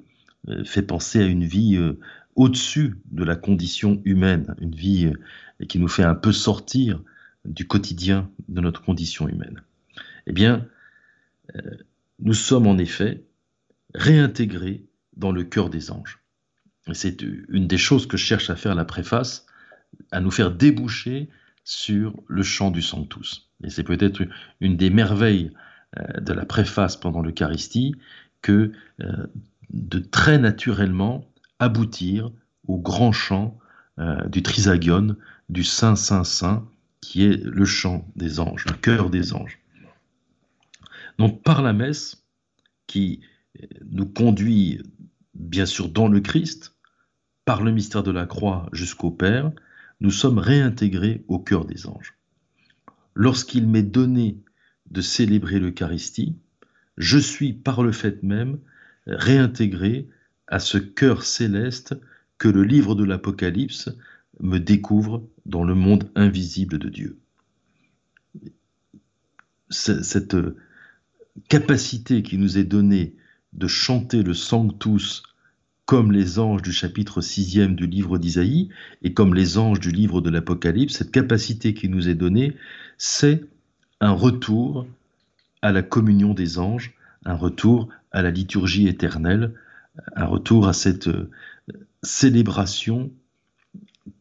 [0.48, 1.98] euh, fait penser à une vie euh,
[2.34, 7.02] au-dessus de la condition humaine, une vie euh, qui nous fait un peu sortir
[7.44, 9.62] du quotidien de notre condition humaine.
[10.26, 10.66] Eh bien,
[12.18, 13.24] nous sommes en effet
[13.94, 14.84] réintégrés
[15.16, 16.20] dans le cœur des anges.
[16.86, 19.46] Et c'est une des choses que cherche à faire la préface,
[20.12, 21.28] à nous faire déboucher
[21.64, 23.50] sur le chant du Sanctus.
[23.64, 24.22] Et c'est peut-être
[24.60, 25.50] une des merveilles
[26.20, 27.96] de la préface pendant l'Eucharistie
[28.42, 28.72] que
[29.72, 32.30] de très naturellement aboutir
[32.66, 33.58] au grand chant
[33.98, 35.16] euh, du trisagion,
[35.48, 36.66] du Saint, Saint, Saint,
[37.00, 39.59] qui est le chant des anges, le cœur des anges.
[41.20, 42.24] Donc par la messe,
[42.86, 43.20] qui
[43.84, 44.82] nous conduit
[45.34, 46.76] bien sûr dans le Christ,
[47.44, 49.52] par le mystère de la croix jusqu'au Père,
[50.00, 52.14] nous sommes réintégrés au cœur des anges.
[53.14, 54.38] Lorsqu'il m'est donné
[54.90, 56.38] de célébrer l'Eucharistie,
[56.96, 58.58] je suis par le fait même
[59.06, 60.08] réintégré
[60.46, 62.00] à ce cœur céleste
[62.38, 63.90] que le livre de l'Apocalypse
[64.40, 67.18] me découvre dans le monde invisible de Dieu.
[69.68, 70.34] Cette
[71.48, 73.14] capacité qui nous est donnée
[73.52, 75.22] de chanter le Sanctus
[75.86, 78.68] comme les anges du chapitre 6 du livre d'Isaïe
[79.02, 82.56] et comme les anges du livre de l'Apocalypse, cette capacité qui nous est donnée,
[82.96, 83.42] c'est
[84.00, 84.86] un retour
[85.62, 89.54] à la communion des anges, un retour à la liturgie éternelle,
[90.14, 91.28] un retour à cette euh,
[92.02, 93.10] célébration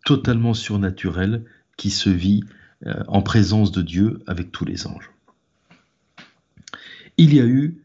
[0.06, 1.46] totalement surnaturelle
[1.78, 2.44] qui se vit
[2.86, 5.12] euh, en présence de Dieu avec tous les anges.
[7.22, 7.84] Il y a eu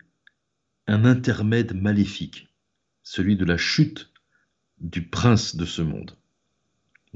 [0.86, 2.54] un intermède maléfique,
[3.02, 4.12] celui de la chute
[4.78, 6.16] du prince de ce monde,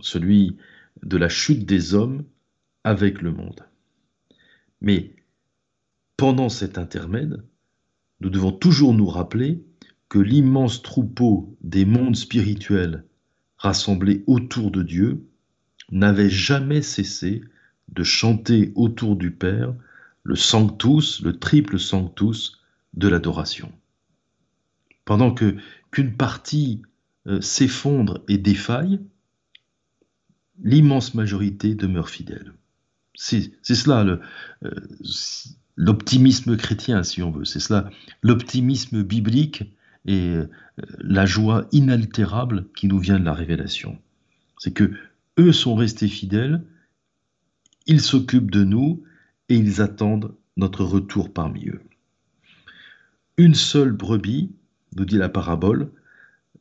[0.01, 0.57] celui
[1.05, 2.25] de la chute des hommes
[2.83, 3.65] avec le monde.
[4.81, 5.15] Mais
[6.17, 7.45] pendant cet intermède,
[8.19, 9.65] nous devons toujours nous rappeler
[10.09, 13.05] que l'immense troupeau des mondes spirituels
[13.59, 15.25] rassemblés autour de Dieu
[15.93, 17.43] n'avait jamais cessé
[17.87, 19.73] de chanter autour du Père
[20.23, 22.61] le sanctus, le triple sanctus
[22.95, 23.73] de l'adoration.
[25.05, 25.57] Pendant que
[25.91, 26.83] qu'une partie
[27.27, 29.01] euh, s'effondre et défaille,
[30.63, 32.53] l'immense majorité demeure fidèle.
[33.15, 34.75] C'est cela euh,
[35.77, 37.45] l'optimisme chrétien, si on veut.
[37.45, 37.91] C'est cela,
[38.23, 39.65] l'optimisme biblique
[40.07, 40.49] et euh,
[40.99, 43.99] la joie inaltérable qui nous vient de la révélation.
[44.59, 44.93] C'est que
[45.39, 46.65] eux sont restés fidèles,
[47.87, 49.03] ils s'occupent de nous
[49.49, 51.81] et ils attendent notre retour parmi eux.
[53.37, 54.53] Une seule brebis,
[54.97, 55.91] nous dit la parabole,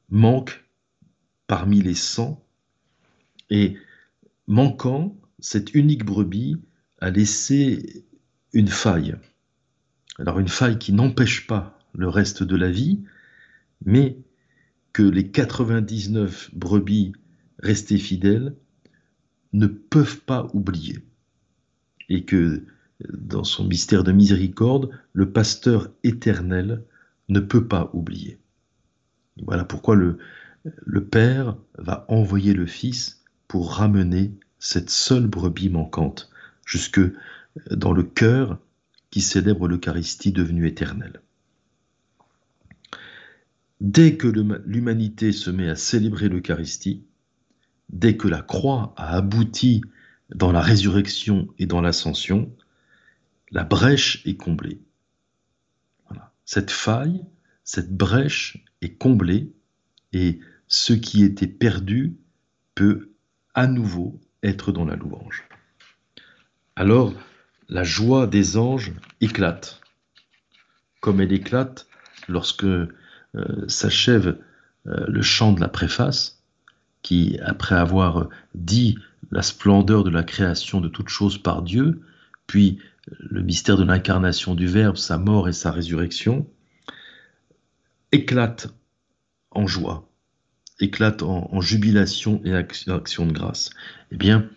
[0.10, 0.66] manque
[1.48, 2.44] parmi les cent
[3.50, 3.78] et
[4.48, 6.58] manquant, cette unique brebis
[7.00, 8.06] a laissé
[8.54, 9.16] une faille.
[10.20, 13.04] Alors une faille qui n'empêche pas le reste de la vie,
[13.86, 14.18] mais
[14.94, 17.14] que les 99 brebis
[17.60, 18.56] restées fidèles
[19.54, 21.00] ne peuvent pas oublier.
[22.10, 22.66] Et que
[23.10, 26.84] dans son mystère de miséricorde, le pasteur éternel
[27.30, 28.40] ne peut pas oublier.
[29.46, 30.18] Voilà pourquoi le,
[31.10, 36.30] Père va envoyer le Fils pour ramener cette seule brebis manquante
[36.66, 37.00] jusque
[37.72, 38.60] dans le cœur
[39.10, 41.22] qui célèbre l'Eucharistie devenue éternelle.
[43.80, 47.04] Dès que l'humanité se met à célébrer l'Eucharistie,
[47.90, 49.82] dès que la croix a abouti
[50.34, 52.52] dans la résurrection et dans l'ascension,
[53.52, 54.82] la brèche est comblée.
[56.46, 57.26] Cette faille,
[57.64, 59.54] cette brèche est comblée
[60.14, 62.18] et ce qui était perdu
[62.76, 63.12] peut
[63.54, 65.44] à nouveau être dans la louange.
[66.76, 67.14] Alors,
[67.70, 69.82] la joie des anges éclate,
[71.02, 71.88] comme elle éclate
[72.28, 72.88] lorsque euh,
[73.68, 74.38] s'achève
[74.86, 76.44] euh, le chant de la préface,
[77.02, 78.98] qui, après avoir dit
[79.32, 82.02] la splendeur de la création de toutes choses par Dieu,
[82.48, 86.48] puis le mystère de l'incarnation du Verbe, sa mort et sa résurrection,
[88.12, 88.68] éclate
[89.52, 90.10] en joie,
[90.80, 93.70] éclate en, jubilation et action de grâce.
[94.12, 94.50] Eh bien,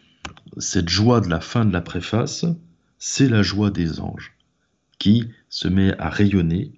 [0.58, 2.44] cette joie de la fin de la préface,
[2.98, 4.36] c'est la joie des anges
[4.98, 6.72] qui se met à rayonner.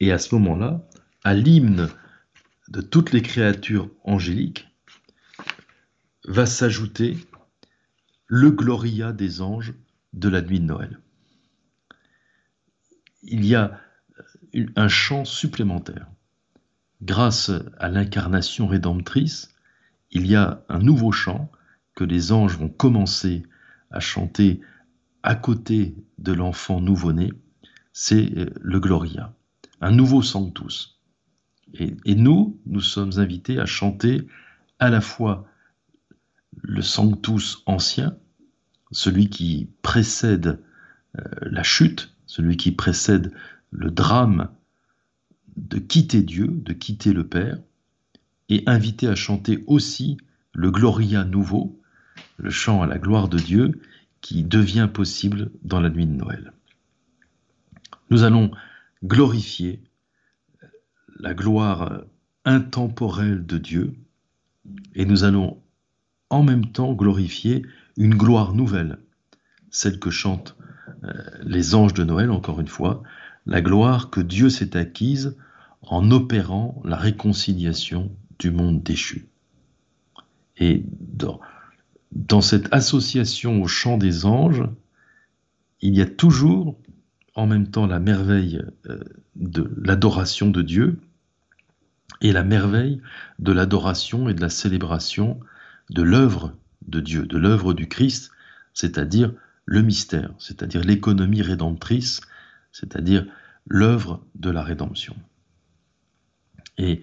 [0.00, 0.86] Et à ce moment-là,
[1.22, 1.88] à l'hymne
[2.68, 4.66] de toutes les créatures angéliques,
[6.26, 7.16] va s'ajouter
[8.26, 9.74] le Gloria des anges
[10.16, 10.98] de la nuit de Noël.
[13.22, 13.78] Il y a
[14.74, 16.08] un chant supplémentaire.
[17.02, 19.54] Grâce à l'incarnation rédemptrice,
[20.10, 21.50] il y a un nouveau chant
[21.94, 23.42] que les anges vont commencer
[23.90, 24.60] à chanter
[25.22, 27.32] à côté de l'enfant nouveau-né,
[27.92, 29.34] c'est euh, le Gloria,
[29.80, 31.00] un nouveau Sanctus.
[31.74, 34.26] Et, et nous, nous sommes invités à chanter
[34.78, 35.46] à la fois
[36.62, 38.16] le Sanctus ancien,
[38.90, 40.60] celui qui précède
[41.18, 43.32] euh, la chute, celui qui précède
[43.70, 44.48] le drame
[45.56, 47.58] de quitter Dieu, de quitter le Père,
[48.48, 50.18] et invité à chanter aussi
[50.52, 51.80] le Gloria nouveau,
[52.36, 53.80] le chant à la gloire de Dieu,
[54.20, 56.52] qui devient possible dans la nuit de Noël.
[58.10, 58.50] Nous allons
[59.04, 59.82] glorifier
[61.18, 62.02] la gloire
[62.44, 63.94] intemporelle de Dieu
[64.94, 65.60] et nous allons
[66.30, 67.64] en même temps glorifier
[67.96, 68.98] une gloire nouvelle,
[69.70, 70.56] celle que chantent
[71.04, 73.02] euh, les anges de Noël, encore une fois,
[73.46, 75.36] la gloire que Dieu s'est acquise
[75.82, 79.28] en opérant la réconciliation du monde déchu.
[80.58, 84.64] Et dans, cette association au chant des anges,
[85.80, 86.78] il y a toujours
[87.34, 89.00] en même temps la merveille euh,
[89.36, 90.98] de l'adoration de Dieu
[92.22, 93.00] et la merveille
[93.38, 95.38] de l'adoration et de la célébration
[95.90, 96.54] de l'œuvre
[96.86, 98.30] de Dieu, de l'œuvre du Christ,
[98.74, 99.32] c'est-à-dire
[99.64, 102.20] le mystère, c'est-à-dire l'économie rédemptrice,
[102.72, 103.26] c'est-à-dire
[103.66, 105.16] l'œuvre de la rédemption.
[106.78, 107.02] Et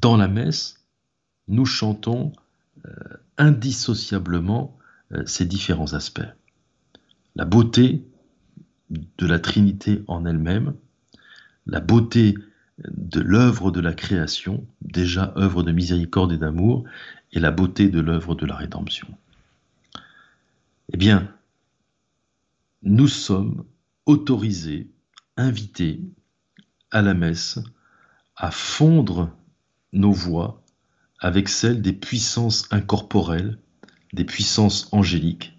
[0.00, 0.86] dans la messe,
[1.48, 2.32] nous chantons
[2.86, 2.90] euh,
[3.36, 4.78] indissociablement
[5.12, 6.20] euh, ces différents aspects.
[7.34, 8.04] La beauté
[8.90, 10.74] de la Trinité en elle-même,
[11.66, 12.34] la beauté
[12.88, 16.84] de l'œuvre de la création, déjà œuvre de miséricorde et d'amour,
[17.32, 19.08] et la beauté de l'œuvre de la rédemption.
[20.92, 21.32] Eh bien,
[22.82, 23.64] nous sommes
[24.06, 24.90] autorisés,
[25.36, 26.00] invités
[26.90, 27.58] à la messe
[28.36, 29.30] à fondre
[29.92, 30.62] nos voix
[31.18, 33.58] avec celles des puissances incorporelles,
[34.12, 35.56] des puissances angéliques,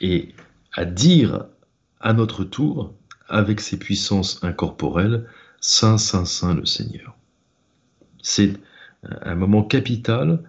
[0.00, 0.34] et
[0.72, 1.46] à dire
[2.00, 2.94] à notre tour,
[3.28, 5.28] avec ces puissances incorporelles,
[5.60, 7.16] Saint, Saint, Saint le Seigneur.
[8.22, 8.54] C'est
[9.22, 10.42] un moment capital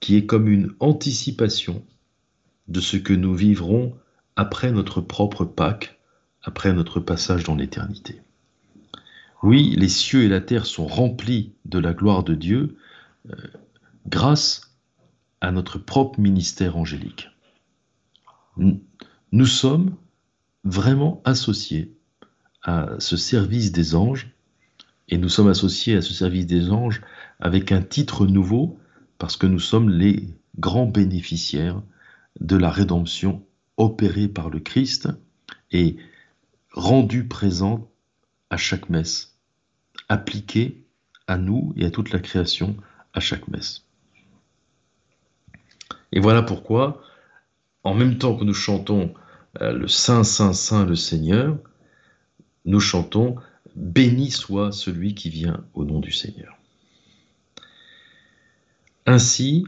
[0.00, 1.84] qui est comme une anticipation
[2.68, 3.96] de ce que nous vivrons
[4.36, 5.98] après notre propre Pâques,
[6.42, 8.20] après notre passage dans l'éternité.
[9.42, 12.76] Oui, les cieux et la terre sont remplis de la gloire de Dieu
[13.30, 13.34] euh,
[14.06, 14.72] grâce
[15.40, 17.30] à notre propre ministère angélique.
[18.56, 19.94] Nous sommes
[20.64, 21.94] vraiment associés
[22.62, 24.30] à ce service des anges
[25.08, 27.02] et nous sommes associés à ce service des anges
[27.40, 28.78] avec un titre nouveau
[29.18, 31.82] parce que nous sommes les grands bénéficiaires
[32.40, 33.44] de la rédemption
[33.76, 35.08] opérée par le Christ
[35.72, 35.96] et
[36.72, 37.88] rendue présente
[38.50, 39.36] à chaque messe,
[40.08, 40.84] appliquée
[41.26, 42.76] à nous et à toute la création
[43.12, 43.84] à chaque messe.
[46.12, 47.02] Et voilà pourquoi,
[47.82, 49.12] en même temps que nous chantons
[49.60, 51.58] euh, le Saint, Saint, Saint le Seigneur,
[52.64, 53.36] nous chantons
[53.74, 56.55] Béni soit celui qui vient au nom du Seigneur.
[59.06, 59.64] Ainsi,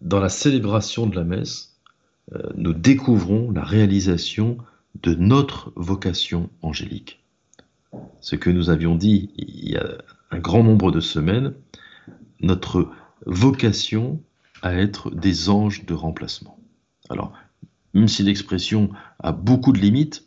[0.00, 1.76] dans la célébration de la messe,
[2.32, 4.58] euh, nous découvrons la réalisation
[5.02, 7.22] de notre vocation angélique.
[8.20, 9.98] Ce que nous avions dit il y a
[10.32, 11.54] un grand nombre de semaines,
[12.40, 12.90] notre
[13.26, 14.20] vocation
[14.62, 16.58] à être des anges de remplacement.
[17.10, 17.32] Alors,
[17.92, 20.26] même si l'expression a beaucoup de limites,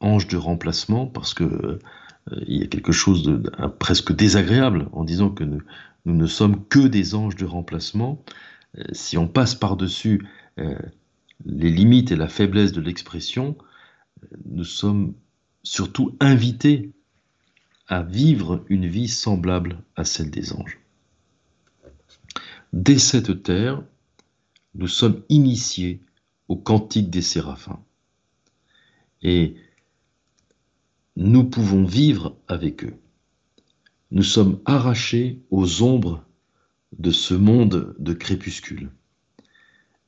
[0.00, 1.78] ange de remplacement, parce que euh,
[2.46, 5.60] il y a quelque chose de, presque désagréable en disant que nous,
[6.04, 8.24] ne sommes que des anges de remplacement.
[8.76, 10.26] Euh, si on passe par-dessus
[10.58, 10.78] euh,
[11.44, 13.56] les limites et la faiblesse de l'expression,
[14.44, 15.14] nous sommes
[15.62, 16.92] surtout invités
[17.86, 20.78] à vivre une vie semblable à celle des anges.
[22.72, 23.82] Dès cette terre,
[24.74, 26.00] nous sommes initiés
[26.48, 27.82] au cantique des séraphins.
[29.22, 29.56] Et
[31.16, 32.94] nous pouvons vivre avec eux.
[34.10, 36.24] Nous sommes arrachés aux ombres
[36.96, 38.90] de ce monde de crépuscule.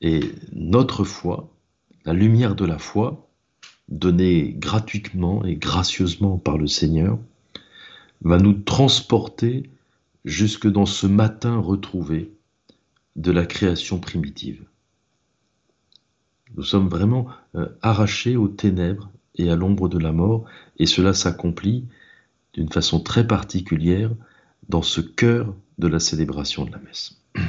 [0.00, 0.20] Et
[0.52, 1.54] notre foi,
[2.06, 3.28] la lumière de la foi,
[3.88, 7.18] donnée gratuitement et gracieusement par le Seigneur,
[8.22, 9.70] va nous transporter
[10.24, 12.32] jusque dans ce matin retrouvé
[13.16, 14.64] de la création primitive.
[16.56, 20.44] Nous sommes vraiment euh, arrachés aux ténèbres et à l'ombre de la mort,
[20.78, 21.84] et cela s'accomplit
[22.54, 24.10] d'une façon très particulière
[24.68, 27.20] dans ce cœur de la célébration de la messe.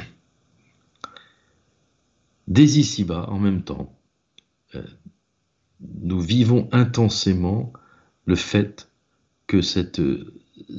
[2.48, 3.96] Dès ici-bas, en même temps,
[4.74, 4.82] euh,
[5.80, 7.72] nous vivons intensément
[8.26, 8.88] le fait
[9.46, 10.34] que cette euh,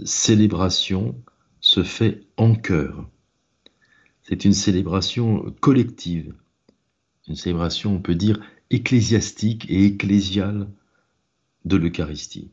[0.06, 1.16] célébration
[1.62, 3.10] se fait en cœur.
[4.24, 6.34] C'est une célébration collective
[7.28, 10.68] une célébration, on peut dire, ecclésiastique et ecclésiale
[11.66, 12.52] de l'Eucharistie.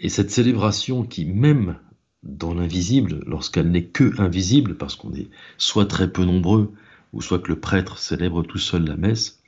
[0.00, 1.78] Et cette célébration qui, même
[2.22, 5.28] dans l'invisible, lorsqu'elle n'est que invisible, parce qu'on est
[5.58, 6.72] soit très peu nombreux,
[7.12, 9.40] ou soit que le prêtre célèbre tout seul la messe,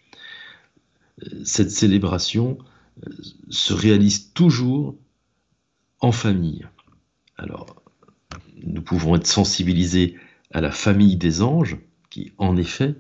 [1.45, 2.59] cette célébration
[3.07, 3.11] euh,
[3.49, 4.97] se réalise toujours
[6.01, 6.67] en famille.
[7.37, 7.83] Alors,
[8.65, 10.17] nous pouvons être sensibilisés
[10.51, 11.79] à la famille des anges,
[12.11, 12.95] qui en effet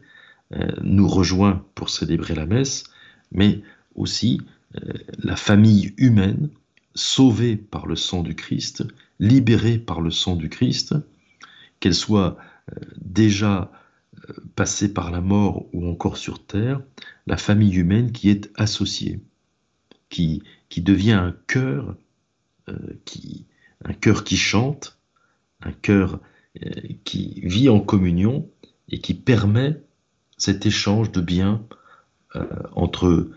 [0.54, 2.84] euh, nous rejoint pour célébrer la messe,
[3.30, 3.62] mais
[3.94, 4.40] aussi
[4.76, 6.48] euh, la famille humaine,
[6.94, 8.84] sauvée par le sang du Christ,
[9.18, 10.94] libérée par le sang du Christ,
[11.80, 12.36] qu'elle soit
[13.00, 13.70] déjà
[14.54, 16.80] passée par la mort ou encore sur terre,
[17.26, 19.20] la famille humaine qui est associée,
[20.08, 20.42] qui,
[20.76, 21.96] devient un cœur,
[22.68, 23.46] euh, qui,
[23.84, 24.98] un cœur qui chante,
[25.62, 26.20] un cœur
[26.64, 26.70] euh,
[27.04, 28.48] qui vit en communion
[28.88, 29.80] et qui permet
[30.36, 31.64] cet échange de biens
[32.36, 33.30] euh, entre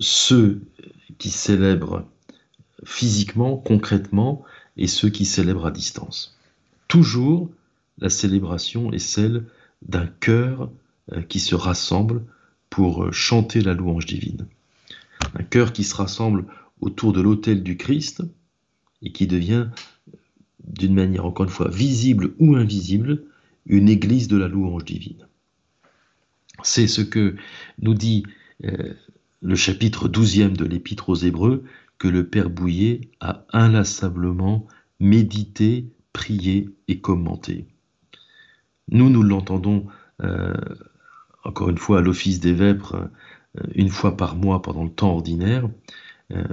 [0.00, 0.62] ceux
[1.18, 2.04] qui célèbrent
[2.84, 4.42] physiquement, concrètement,
[4.76, 6.36] et ceux qui célèbrent à distance.
[6.86, 7.50] Toujours,
[7.98, 9.44] la célébration est celle
[9.82, 10.70] d'un cœur
[11.28, 12.22] qui se rassemble
[12.70, 14.46] pour euh, chanter la louange divine.
[15.34, 16.44] Un cœur qui se rassemble
[16.80, 18.22] autour de l'autel du Christ
[19.02, 19.68] et qui devient,
[20.64, 23.24] d'une manière encore une fois visible ou invisible,
[23.66, 25.26] une église de la louange divine.
[26.62, 27.36] C'est ce que
[27.80, 28.24] nous dit
[28.64, 28.94] euh,
[29.40, 31.64] le chapitre 12e de l'Épître aux Hébreux,
[31.98, 34.66] que le Père Bouillet a inlassablement
[35.00, 37.66] médité, prié et commenté.
[38.90, 39.86] Nous, nous l'entendons
[40.22, 40.54] euh,
[41.44, 43.10] encore une fois à l'office des vêpres,
[43.58, 45.68] euh, une fois par mois pendant le temps ordinaire,
[46.32, 46.44] euh,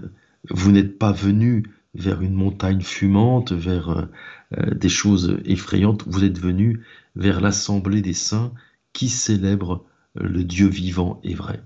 [0.49, 1.63] vous n'êtes pas venu
[1.95, 4.09] vers une montagne fumante, vers
[4.51, 6.83] des choses effrayantes, vous êtes venu
[7.15, 8.51] vers l'assemblée des saints
[8.91, 9.85] qui célèbrent
[10.15, 11.63] le Dieu vivant et vrai.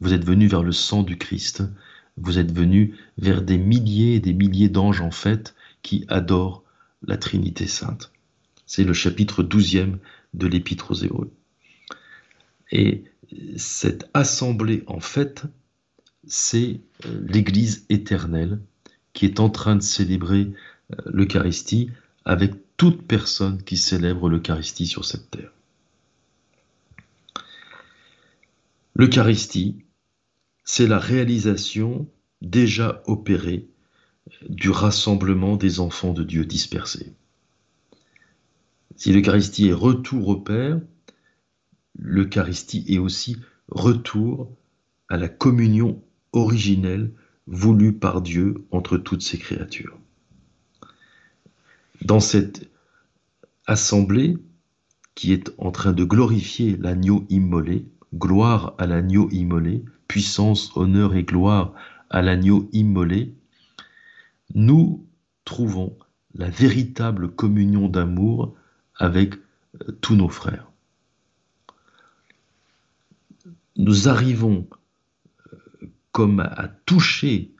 [0.00, 1.62] Vous êtes venu vers le sang du Christ,
[2.20, 6.64] vous êtes venu vers des milliers et des milliers d'anges en fait qui adorent
[7.06, 8.12] la Trinité sainte.
[8.66, 9.96] C'est le chapitre 12e
[10.34, 11.30] de l'Épître aux Hébreux.
[12.70, 13.04] Et
[13.56, 15.44] cette assemblée, en fait,
[16.26, 18.60] c'est euh, l'Église éternelle
[19.12, 20.50] qui est en train de célébrer
[20.92, 21.90] euh, l'Eucharistie
[22.24, 25.52] avec toute personne qui célèbre l'Eucharistie sur cette terre.
[28.94, 29.76] L'Eucharistie,
[30.70, 32.06] c'est la réalisation
[32.42, 33.70] déjà opérée
[34.50, 37.14] du rassemblement des enfants de Dieu dispersés.
[38.94, 40.78] Si l'Eucharistie est retour au Père,
[41.98, 43.38] l'Eucharistie est aussi
[43.70, 44.54] retour
[45.08, 46.02] à la communion
[46.32, 47.12] originelle
[47.46, 49.98] voulue par Dieu entre toutes ses créatures.
[52.02, 52.68] Dans cette
[53.66, 54.36] assemblée
[55.14, 61.22] qui est en train de glorifier l'agneau immolé, gloire à l'agneau immolé, puissance, honneur et
[61.22, 61.74] gloire
[62.10, 63.34] à l'agneau immolé,
[64.54, 65.06] nous
[65.44, 65.96] trouvons
[66.34, 68.54] la véritable communion d'amour
[68.96, 70.68] avec euh, tous nos frères.
[73.78, 74.68] nous arrivons
[75.52, 75.58] euh,
[76.12, 77.54] comme à, toucher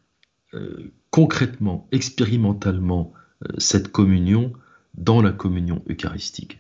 [0.53, 3.13] euh, concrètement, expérimentalement
[3.57, 4.53] cette communion
[4.95, 6.59] dans la communion eucharistique,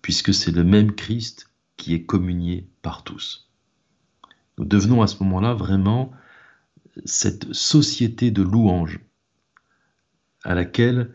[0.00, 3.49] puisque c'est le même Christ qui est communié par tous.
[4.60, 6.12] Nous devenons à ce moment-là vraiment
[7.06, 9.00] cette société de louanges
[10.44, 11.14] à laquelle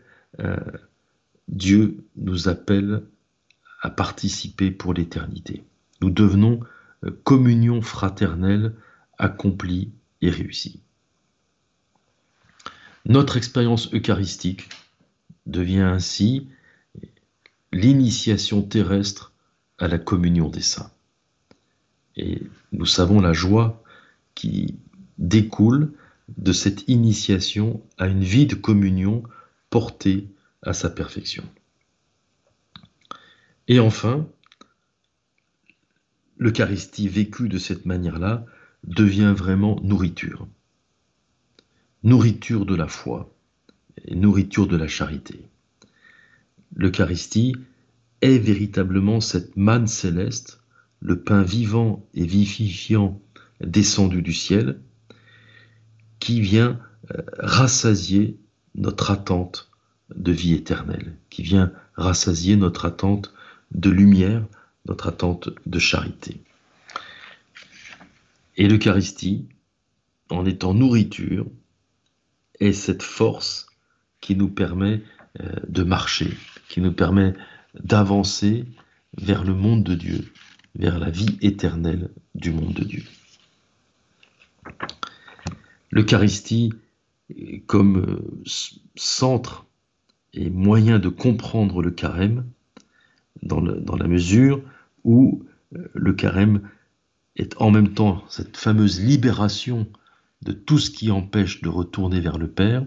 [1.46, 3.04] Dieu nous appelle
[3.82, 5.62] à participer pour l'éternité.
[6.00, 6.58] Nous devenons
[7.22, 8.74] communion fraternelle
[9.16, 9.92] accomplie
[10.22, 10.82] et réussie.
[13.04, 14.68] Notre expérience eucharistique
[15.46, 16.48] devient ainsi
[17.72, 19.32] l'initiation terrestre
[19.78, 20.90] à la communion des saints.
[22.16, 22.42] Et
[22.72, 23.82] nous savons la joie
[24.34, 24.76] qui
[25.18, 25.92] découle
[26.36, 29.22] de cette initiation à une vie de communion
[29.70, 30.28] portée
[30.62, 31.44] à sa perfection.
[33.68, 34.26] Et enfin,
[36.38, 38.44] l'Eucharistie vécue de cette manière-là
[38.84, 40.46] devient vraiment nourriture.
[42.02, 43.36] Nourriture de la foi
[44.14, 45.48] nourriture de la charité.
[46.74, 47.56] L'Eucharistie
[48.20, 50.60] est véritablement cette manne céleste,
[51.00, 53.20] le pain vivant et vivifiant
[53.60, 54.80] descendu du ciel,
[56.18, 56.80] qui vient
[57.10, 58.38] euh, rassasier
[58.74, 59.70] notre attente
[60.14, 63.32] de vie éternelle, qui vient rassasier notre attente
[63.72, 64.44] de lumière,
[64.86, 66.42] notre attente de charité.
[68.56, 69.46] Et l'Eucharistie,
[70.30, 71.46] en étant nourriture,
[72.60, 73.66] est cette force
[74.20, 75.02] qui nous permet
[75.40, 76.36] euh, de marcher,
[76.68, 77.34] qui nous permet
[77.82, 78.64] d'avancer
[79.18, 80.32] vers le monde de Dieu,
[80.78, 83.02] vers la vie éternelle du monde de Dieu.
[85.90, 86.72] L'Eucharistie
[87.66, 88.42] comme euh,
[88.94, 89.66] centre
[90.32, 92.44] et moyen de comprendre le carême,
[93.42, 94.62] dans, la mesure
[95.04, 96.68] où euh, le carême
[97.36, 99.86] est en même temps cette fameuse libération
[100.42, 102.86] de tout ce qui empêche de retourner vers le Père,